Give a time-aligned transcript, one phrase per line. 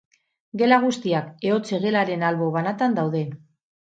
[0.61, 3.25] Gela guztiak ehotze-gelaren albo banatan daude.